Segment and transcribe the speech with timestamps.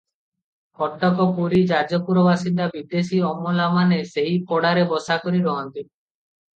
[0.79, 5.89] କଟକ, ପୁରୀ, ଯାଜପୁର ବାସିନ୍ଦା ବିଦେଶୀ ଅମଲାମାନେ ସେହି ପଡ଼ାରେ ବସା କରି ରହନ୍ତି।